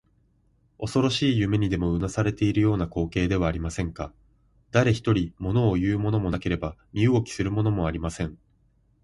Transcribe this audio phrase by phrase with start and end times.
[0.79, 4.11] おそろしい夢にでもうなされているような光景ではありませんか。
[4.71, 8.35] だれひとり、ものをいうものもなければ身動きするものもありません。